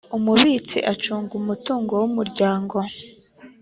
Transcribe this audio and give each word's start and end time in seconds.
umubitsi 0.17 0.77
acunga 0.91 1.31
umutungo 1.41 1.91
w’umuryango 2.01 2.77